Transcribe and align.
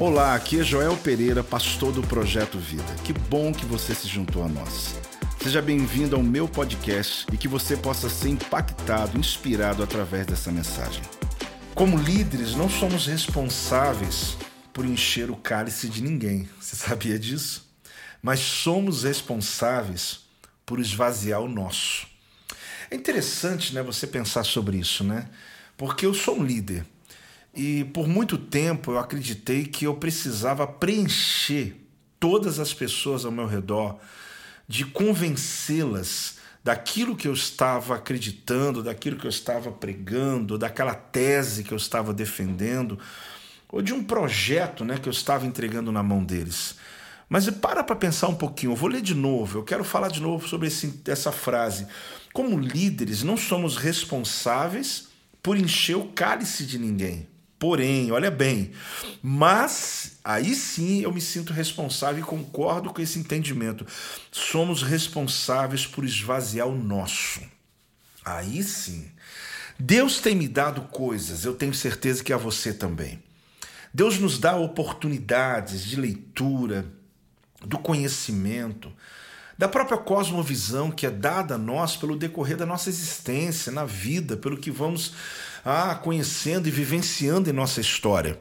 Olá, 0.00 0.36
aqui 0.36 0.60
é 0.60 0.62
Joel 0.62 0.96
Pereira, 0.96 1.42
pastor 1.42 1.92
do 1.92 2.02
Projeto 2.02 2.56
Vida. 2.56 2.84
Que 3.02 3.12
bom 3.12 3.52
que 3.52 3.66
você 3.66 3.92
se 3.92 4.06
juntou 4.06 4.44
a 4.44 4.48
nós. 4.48 4.94
Seja 5.42 5.60
bem-vindo 5.60 6.14
ao 6.14 6.22
meu 6.22 6.46
podcast 6.46 7.26
e 7.32 7.36
que 7.36 7.48
você 7.48 7.76
possa 7.76 8.08
ser 8.08 8.28
impactado, 8.28 9.18
inspirado 9.18 9.82
através 9.82 10.24
dessa 10.24 10.52
mensagem. 10.52 11.02
Como 11.74 11.98
líderes, 11.98 12.54
não 12.54 12.70
somos 12.70 13.06
responsáveis 13.06 14.36
por 14.72 14.84
encher 14.84 15.32
o 15.32 15.36
cálice 15.36 15.88
de 15.88 16.00
ninguém. 16.00 16.48
Você 16.60 16.76
sabia 16.76 17.18
disso? 17.18 17.68
Mas 18.22 18.38
somos 18.38 19.02
responsáveis 19.02 20.20
por 20.64 20.78
esvaziar 20.78 21.40
o 21.40 21.48
nosso. 21.48 22.06
É 22.88 22.94
interessante, 22.94 23.74
né, 23.74 23.82
você 23.82 24.06
pensar 24.06 24.44
sobre 24.44 24.76
isso, 24.76 25.02
né? 25.02 25.28
Porque 25.76 26.06
eu 26.06 26.14
sou 26.14 26.38
um 26.38 26.44
líder 26.44 26.86
e 27.58 27.84
por 27.86 28.06
muito 28.06 28.38
tempo 28.38 28.92
eu 28.92 28.98
acreditei 28.98 29.64
que 29.64 29.84
eu 29.84 29.94
precisava 29.96 30.64
preencher 30.64 31.74
todas 32.20 32.60
as 32.60 32.72
pessoas 32.72 33.24
ao 33.24 33.32
meu 33.32 33.46
redor, 33.46 33.98
de 34.68 34.84
convencê-las 34.84 36.36
daquilo 36.62 37.16
que 37.16 37.26
eu 37.26 37.32
estava 37.32 37.96
acreditando, 37.96 38.82
daquilo 38.82 39.16
que 39.16 39.26
eu 39.26 39.30
estava 39.30 39.72
pregando, 39.72 40.56
daquela 40.56 40.94
tese 40.94 41.64
que 41.64 41.72
eu 41.72 41.76
estava 41.76 42.14
defendendo, 42.14 42.96
ou 43.68 43.82
de 43.82 43.92
um 43.92 44.04
projeto 44.04 44.84
né, 44.84 44.96
que 44.96 45.08
eu 45.08 45.12
estava 45.12 45.44
entregando 45.44 45.90
na 45.90 46.02
mão 46.02 46.22
deles. 46.22 46.76
Mas 47.28 47.50
para 47.50 47.82
para 47.82 47.96
pensar 47.96 48.28
um 48.28 48.34
pouquinho, 48.34 48.72
eu 48.72 48.76
vou 48.76 48.88
ler 48.88 49.02
de 49.02 49.14
novo, 49.14 49.58
eu 49.58 49.64
quero 49.64 49.82
falar 49.82 50.08
de 50.08 50.20
novo 50.20 50.46
sobre 50.46 50.68
esse, 50.68 51.02
essa 51.08 51.32
frase. 51.32 51.88
Como 52.32 52.56
líderes, 52.56 53.24
não 53.24 53.36
somos 53.36 53.76
responsáveis 53.76 55.08
por 55.42 55.56
encher 55.56 55.96
o 55.96 56.06
cálice 56.12 56.64
de 56.64 56.78
ninguém. 56.78 57.26
Porém, 57.58 58.12
olha 58.12 58.30
bem, 58.30 58.70
mas 59.20 60.18
aí 60.22 60.54
sim 60.54 61.02
eu 61.02 61.12
me 61.12 61.20
sinto 61.20 61.52
responsável 61.52 62.22
e 62.22 62.26
concordo 62.26 62.92
com 62.92 63.02
esse 63.02 63.18
entendimento. 63.18 63.84
Somos 64.30 64.82
responsáveis 64.82 65.84
por 65.84 66.04
esvaziar 66.04 66.68
o 66.68 66.78
nosso. 66.78 67.40
Aí 68.24 68.62
sim. 68.62 69.10
Deus 69.76 70.20
tem 70.20 70.36
me 70.36 70.46
dado 70.46 70.82
coisas, 70.82 71.44
eu 71.44 71.54
tenho 71.54 71.74
certeza 71.74 72.22
que 72.22 72.32
a 72.32 72.36
você 72.36 72.72
também. 72.72 73.22
Deus 73.92 74.18
nos 74.18 74.38
dá 74.38 74.56
oportunidades 74.56 75.84
de 75.84 75.96
leitura, 75.96 76.86
do 77.64 77.78
conhecimento, 77.78 78.92
da 79.56 79.66
própria 79.66 79.98
cosmovisão 79.98 80.90
que 80.90 81.06
é 81.06 81.10
dada 81.10 81.56
a 81.56 81.58
nós 81.58 81.96
pelo 81.96 82.16
decorrer 82.16 82.56
da 82.56 82.66
nossa 82.66 82.88
existência, 82.88 83.72
na 83.72 83.84
vida, 83.84 84.36
pelo 84.36 84.56
que 84.56 84.70
vamos 84.70 85.14
ah, 85.64 85.94
conhecendo 85.94 86.68
e 86.68 86.70
vivenciando 86.70 87.48
em 87.50 87.52
nossa 87.52 87.80
história. 87.80 88.38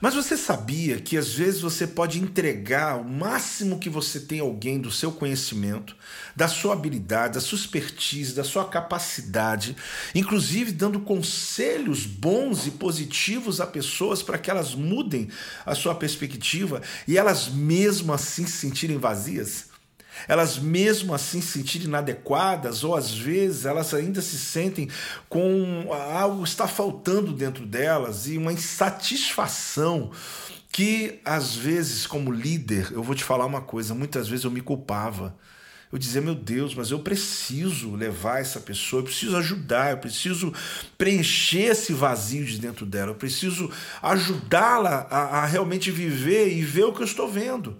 Mas 0.00 0.14
você 0.14 0.36
sabia 0.36 1.00
que 1.00 1.16
às 1.16 1.34
vezes 1.34 1.60
você 1.60 1.86
pode 1.86 2.18
entregar 2.18 2.98
o 2.98 3.04
máximo 3.04 3.78
que 3.78 3.90
você 3.90 4.20
tem 4.20 4.40
a 4.40 4.42
alguém 4.42 4.80
do 4.80 4.90
seu 4.90 5.12
conhecimento, 5.12 5.96
da 6.34 6.48
sua 6.48 6.72
habilidade, 6.72 7.34
da 7.34 7.40
sua 7.40 7.58
expertise, 7.58 8.34
da 8.34 8.44
sua 8.44 8.64
capacidade, 8.64 9.76
inclusive 10.14 10.72
dando 10.72 11.00
conselhos 11.00 12.06
bons 12.06 12.66
e 12.66 12.72
positivos 12.72 13.60
a 13.60 13.66
pessoas 13.66 14.22
para 14.22 14.38
que 14.38 14.50
elas 14.50 14.74
mudem 14.74 15.28
a 15.66 15.74
sua 15.74 15.94
perspectiva 15.94 16.82
e 17.06 17.18
elas 17.18 17.48
mesmo 17.48 18.12
assim 18.12 18.46
se 18.46 18.52
sentirem 18.52 18.98
vazias? 18.98 19.66
Elas 20.26 20.58
mesmo 20.58 21.14
assim 21.14 21.40
se 21.40 21.58
sentirem 21.58 21.86
inadequadas, 21.86 22.82
ou 22.82 22.96
às 22.96 23.12
vezes 23.12 23.64
elas 23.64 23.92
ainda 23.94 24.20
se 24.20 24.38
sentem 24.38 24.88
com 25.28 25.88
algo 25.92 26.44
está 26.44 26.66
faltando 26.66 27.32
dentro 27.32 27.66
delas 27.66 28.26
e 28.26 28.36
uma 28.36 28.52
insatisfação 28.52 30.10
que 30.70 31.20
às 31.24 31.54
vezes 31.54 32.06
como 32.06 32.30
líder, 32.30 32.92
eu 32.92 33.02
vou 33.02 33.14
te 33.14 33.24
falar 33.24 33.46
uma 33.46 33.60
coisa, 33.60 33.94
muitas 33.94 34.28
vezes 34.28 34.44
eu 34.44 34.50
me 34.50 34.60
culpava. 34.60 35.36
Eu 35.90 35.98
dizia, 35.98 36.20
meu 36.20 36.34
Deus, 36.34 36.74
mas 36.74 36.90
eu 36.90 36.98
preciso 36.98 37.94
levar 37.94 38.42
essa 38.42 38.60
pessoa, 38.60 39.00
eu 39.00 39.04
preciso 39.04 39.36
ajudar, 39.38 39.92
eu 39.92 39.98
preciso 39.98 40.52
preencher 40.98 41.70
esse 41.70 41.94
vazio 41.94 42.44
de 42.44 42.58
dentro 42.58 42.84
dela, 42.84 43.12
eu 43.12 43.14
preciso 43.14 43.70
ajudá-la 44.02 45.06
a, 45.10 45.40
a 45.40 45.46
realmente 45.46 45.90
viver 45.90 46.52
e 46.52 46.62
ver 46.62 46.84
o 46.84 46.92
que 46.92 47.00
eu 47.00 47.06
estou 47.06 47.26
vendo. 47.26 47.78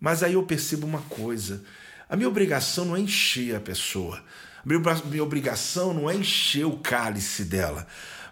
Mas 0.00 0.22
aí 0.22 0.34
eu 0.34 0.42
percebo 0.42 0.86
uma 0.86 1.02
coisa: 1.02 1.62
a 2.08 2.16
minha 2.16 2.28
obrigação 2.28 2.84
não 2.84 2.96
é 2.96 3.00
encher 3.00 3.56
a 3.56 3.60
pessoa, 3.60 4.22
a 4.62 5.06
minha 5.08 5.22
obrigação 5.22 5.92
não 5.92 6.08
é 6.08 6.14
encher 6.14 6.64
o 6.66 6.78
cálice 6.78 7.44
dela, 7.44 7.86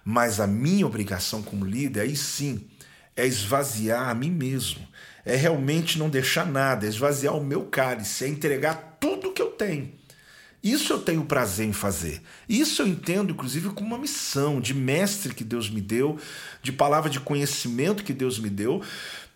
mas 0.05 0.41
a 0.41 0.47
minha 0.47 0.87
obrigação 0.87 1.43
como 1.43 1.65
líder, 1.65 2.01
aí 2.01 2.17
sim, 2.17 2.67
é 3.17 3.27
esvaziar 3.27 4.09
a 4.09 4.15
mim 4.15 4.31
mesmo, 4.31 4.87
é 5.25 5.35
realmente 5.35 5.99
não 5.99 6.09
deixar 6.09 6.47
nada, 6.47 6.87
é 6.87 6.89
esvaziar 6.89 7.37
o 7.37 7.45
meu 7.45 7.65
cálice, 7.65 8.25
é 8.25 8.29
entregar 8.29 8.99
tudo 9.01 9.33
que 9.33 9.43
eu 9.43 9.51
tenho. 9.51 9.93
Isso 10.67 10.93
eu 10.93 10.99
tenho 10.99 11.25
prazer 11.25 11.65
em 11.65 11.73
fazer. 11.73 12.21
Isso 12.49 12.83
eu 12.83 12.89
entendo, 12.89 13.31
inclusive, 13.31 13.69
como 13.69 13.87
uma 13.87 13.99
missão 13.99 14.61
de 14.61 14.75
mestre 14.75 15.33
que 15.33 15.45
Deus 15.45 15.71
me 15.71 15.81
deu, 15.81 16.19
de 16.61 16.73
palavra 16.73 17.09
de 17.09 17.21
conhecimento 17.21 18.03
que 18.03 18.13
Deus 18.13 18.37
me 18.41 18.51
deu, 18.51 18.83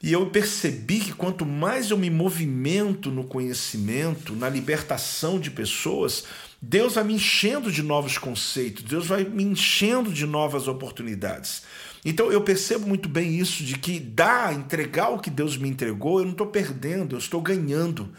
e 0.02 0.12
eu 0.12 0.26
percebi 0.26 0.98
que 0.98 1.12
quanto 1.12 1.46
mais 1.46 1.90
eu 1.90 1.96
me 1.96 2.10
movimento 2.10 3.12
no 3.12 3.22
conhecimento, 3.22 4.34
na 4.34 4.48
libertação 4.48 5.38
de 5.38 5.52
pessoas, 5.52 6.24
Deus 6.60 6.96
vai 6.96 7.04
me 7.04 7.14
enchendo 7.14 7.70
de 7.70 7.84
novos 7.84 8.18
conceitos, 8.18 8.82
Deus 8.82 9.06
vai 9.06 9.22
me 9.22 9.44
enchendo 9.44 10.12
de 10.12 10.26
novas 10.26 10.66
oportunidades. 10.66 11.62
Então 12.04 12.32
eu 12.32 12.40
percebo 12.40 12.88
muito 12.88 13.08
bem 13.08 13.38
isso, 13.38 13.62
de 13.62 13.78
que 13.78 14.00
dar, 14.00 14.52
entregar 14.52 15.10
o 15.10 15.20
que 15.20 15.30
Deus 15.30 15.56
me 15.56 15.68
entregou, 15.68 16.18
eu 16.18 16.24
não 16.24 16.32
estou 16.32 16.48
perdendo, 16.48 17.14
eu 17.14 17.20
estou 17.20 17.40
ganhando. 17.40 18.12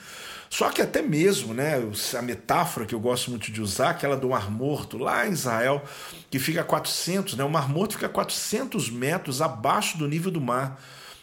Só 0.52 0.70
que 0.70 0.82
até 0.82 1.02
mesmo, 1.02 1.54
né, 1.54 1.82
a 2.14 2.22
metáfora 2.22 2.86
que 2.86 2.94
eu 2.94 3.00
gosto 3.00 3.32
muito 3.32 3.50
de 3.50 3.62
usar, 3.62 3.92
aquela 3.92 4.18
do 4.18 4.28
Mar 4.28 4.52
Morto, 4.52 4.98
lá 4.98 5.26
em 5.26 5.32
Israel, 5.32 5.82
que 6.30 6.38
fica 6.40 6.60
a 6.60 6.64
400, 6.66 7.38
né, 7.38 7.44
o 7.46 7.50
Mar 7.50 7.70
Morto 7.70 7.94
fica 7.94 8.08
a 8.08 8.10
400 8.10 8.90
metros 8.90 9.42
abaixo 9.42 9.98
do 9.98 10.06
nível 10.10 10.30
do 10.30 10.42
mar. 10.42 10.78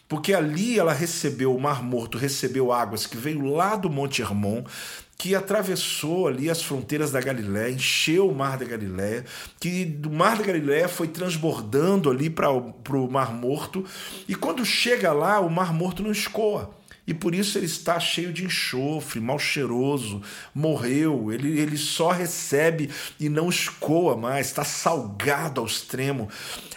Porque 0.08 0.32
ali 0.32 0.78
ela 0.78 0.94
recebeu, 0.94 1.54
o 1.54 1.60
Mar 1.60 1.82
Morto 1.82 2.16
recebeu 2.16 2.72
águas 2.72 3.06
que 3.06 3.18
veio 3.18 3.44
lá 3.44 3.76
do 3.76 3.90
Monte 3.90 4.22
Hermon, 4.22 4.64
que 5.18 5.34
atravessou 5.34 6.26
ali 6.26 6.48
as 6.48 6.62
fronteiras 6.62 7.10
da 7.10 7.20
Galiléia, 7.20 7.70
encheu 7.70 8.30
o 8.30 8.34
Mar 8.34 8.56
da 8.56 8.64
Galiléia, 8.64 9.26
que 9.60 9.84
do 9.84 10.10
Mar 10.10 10.38
da 10.38 10.44
Galiléia 10.44 10.88
foi 10.88 11.06
transbordando 11.06 12.08
ali 12.08 12.30
para 12.30 12.50
o 12.50 13.10
Mar 13.10 13.34
Morto, 13.34 13.84
e 14.26 14.34
quando 14.34 14.64
chega 14.64 15.12
lá, 15.12 15.38
o 15.38 15.50
Mar 15.50 15.74
Morto 15.74 16.02
não 16.02 16.12
escoa 16.12 16.77
e 17.08 17.14
por 17.14 17.34
isso 17.34 17.56
ele 17.56 17.64
está 17.64 17.98
cheio 17.98 18.34
de 18.34 18.44
enxofre, 18.44 19.19
mal 19.19 19.38
cheiroso, 19.38 20.20
morreu, 20.54 21.32
ele, 21.32 21.58
ele 21.58 21.78
só 21.78 22.10
recebe 22.10 22.91
e 23.19 23.30
não 23.30 23.48
escoa 23.48 24.14
mais, 24.14 24.48
está 24.48 24.62
salgado 24.62 25.58
ao 25.58 25.66
extremo. 25.66 26.28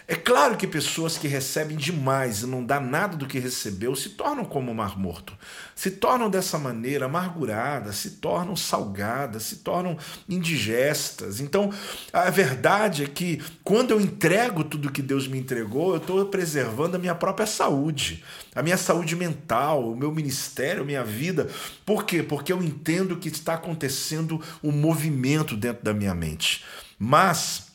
É 0.08 0.16
claro 0.16 0.56
que 0.56 0.66
pessoas 0.66 1.18
que 1.18 1.28
recebem 1.28 1.76
demais 1.76 2.44
e 2.44 2.46
não 2.46 2.66
dá 2.66 2.80
nada 2.80 3.18
do 3.18 3.28
que 3.28 3.40
recebeu 3.40 3.94
se 3.94 4.12
tornam 4.12 4.46
como 4.46 4.72
o 4.72 4.76
mar 4.76 4.98
morto, 4.98 5.34
se 5.76 5.92
tornam 5.92 6.30
dessa 6.30 6.58
maneira 6.58 7.08
amarguradas, 7.08 7.98
se 7.98 8.12
tornam 8.12 8.56
salgadas, 8.56 9.44
se 9.44 9.58
tornam 9.58 9.98
indigestas. 10.30 11.42
Então, 11.42 11.74
a 12.14 12.30
verdade 12.30 13.04
é 13.04 13.08
que 13.08 13.42
quando 13.64 13.92
eu 13.92 14.00
entrego 14.00 14.64
tudo 14.64 14.92
que 14.92 15.02
Deus 15.02 15.28
me 15.28 15.40
entregou, 15.40 15.92
eu 15.92 15.98
estou 15.98 16.26
preservando 16.26 16.96
a 16.96 17.00
minha 17.00 17.16
própria 17.16 17.46
saúde, 17.46 18.24
a 18.56 18.62
minha 18.62 18.78
saúde 18.78 19.16
mental, 19.16 19.92
o 19.92 19.96
meu 19.96 20.12
ministério, 20.22 20.86
minha 20.86 21.04
vida. 21.04 21.50
Por 21.86 22.06
quê? 22.06 22.22
Porque 22.22 22.54
eu 22.54 22.64
entendo 22.64 23.18
que 23.18 23.30
está 23.30 23.56
acontecendo 23.56 24.42
um 24.64 24.72
movimento 24.72 25.58
dentro 25.58 25.84
da 25.84 25.94
minha 25.94 26.14
mente. 26.14 26.64
Mas 26.98 27.72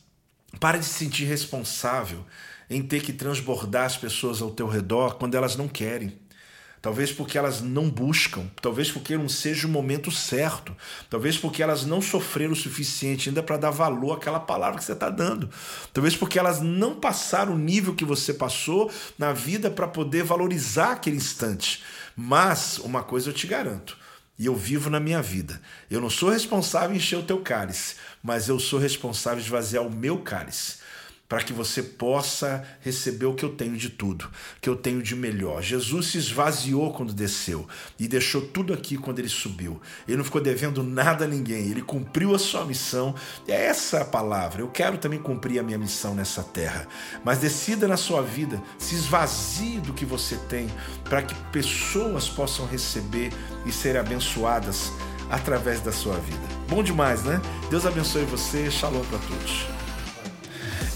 para 0.60 0.78
de 0.78 0.84
se 0.84 0.94
sentir 0.94 1.24
responsável 1.24 2.24
em 2.68 2.82
ter 2.82 3.02
que 3.02 3.12
transbordar 3.12 3.84
as 3.84 3.96
pessoas 3.96 4.40
ao 4.40 4.50
teu 4.50 4.66
redor 4.66 5.16
quando 5.16 5.34
elas 5.34 5.56
não 5.56 5.68
querem. 5.68 6.18
Talvez 6.82 7.10
porque 7.10 7.36
elas 7.36 7.60
não 7.60 7.90
buscam, 7.90 8.48
talvez 8.62 8.92
porque 8.92 9.16
não 9.16 9.28
seja 9.28 9.66
o 9.66 9.70
momento 9.70 10.08
certo, 10.12 10.76
talvez 11.10 11.36
porque 11.36 11.60
elas 11.60 11.84
não 11.84 12.00
sofreram 12.00 12.52
o 12.52 12.56
suficiente 12.56 13.28
ainda 13.28 13.42
para 13.42 13.56
dar 13.56 13.70
valor 13.70 14.12
àquela 14.12 14.38
palavra 14.38 14.78
que 14.78 14.84
você 14.84 14.92
está 14.92 15.10
dando, 15.10 15.50
talvez 15.92 16.14
porque 16.14 16.38
elas 16.38 16.60
não 16.60 16.94
passaram 16.94 17.54
o 17.54 17.58
nível 17.58 17.92
que 17.94 18.04
você 18.04 18.32
passou 18.32 18.88
na 19.18 19.32
vida 19.32 19.68
para 19.68 19.88
poder 19.88 20.22
valorizar 20.22 20.92
aquele 20.92 21.16
instante. 21.16 21.82
Mas 22.16 22.78
uma 22.78 23.02
coisa 23.02 23.28
eu 23.28 23.34
te 23.34 23.46
garanto: 23.46 23.98
e 24.38 24.46
eu 24.46 24.56
vivo 24.56 24.88
na 24.88 24.98
minha 24.98 25.20
vida. 25.20 25.60
Eu 25.90 26.00
não 26.00 26.10
sou 26.10 26.30
responsável 26.30 26.94
em 26.94 26.96
encher 26.96 27.18
o 27.18 27.22
teu 27.22 27.40
cálice, 27.40 27.96
mas 28.22 28.48
eu 28.48 28.58
sou 28.58 28.78
responsável 28.78 29.38
em 29.38 29.42
esvaziar 29.42 29.86
o 29.86 29.90
meu 29.90 30.18
cálice. 30.18 30.78
Para 31.28 31.42
que 31.42 31.52
você 31.52 31.82
possa 31.82 32.64
receber 32.80 33.26
o 33.26 33.34
que 33.34 33.44
eu 33.44 33.50
tenho 33.50 33.76
de 33.76 33.90
tudo, 33.90 34.28
que 34.60 34.68
eu 34.68 34.76
tenho 34.76 35.02
de 35.02 35.16
melhor. 35.16 35.62
Jesus 35.62 36.06
se 36.06 36.18
esvaziou 36.18 36.92
quando 36.92 37.12
desceu 37.12 37.66
e 37.98 38.06
deixou 38.06 38.42
tudo 38.42 38.72
aqui 38.72 38.96
quando 38.96 39.18
ele 39.18 39.28
subiu. 39.28 39.80
Ele 40.06 40.16
não 40.16 40.24
ficou 40.24 40.40
devendo 40.40 40.82
nada 40.82 41.24
a 41.24 41.28
ninguém, 41.28 41.68
ele 41.68 41.82
cumpriu 41.82 42.34
a 42.34 42.38
sua 42.38 42.64
missão. 42.64 43.14
É 43.48 43.66
essa 43.66 44.02
a 44.02 44.04
palavra. 44.04 44.62
Eu 44.62 44.68
quero 44.68 44.98
também 44.98 45.18
cumprir 45.18 45.58
a 45.58 45.62
minha 45.62 45.78
missão 45.78 46.14
nessa 46.14 46.42
terra. 46.42 46.86
Mas 47.24 47.38
decida 47.38 47.88
na 47.88 47.96
sua 47.96 48.22
vida, 48.22 48.62
se 48.78 48.94
esvazie 48.94 49.80
do 49.80 49.92
que 49.92 50.04
você 50.04 50.36
tem, 50.48 50.68
para 51.04 51.22
que 51.22 51.34
pessoas 51.50 52.28
possam 52.28 52.66
receber 52.66 53.32
e 53.64 53.72
serem 53.72 54.00
abençoadas 54.00 54.92
através 55.28 55.80
da 55.80 55.90
sua 55.90 56.16
vida. 56.16 56.46
Bom 56.68 56.82
demais, 56.82 57.24
né? 57.24 57.40
Deus 57.68 57.84
abençoe 57.84 58.24
você. 58.24 58.70
Shalom 58.70 59.04
para 59.04 59.18
todos. 59.18 59.75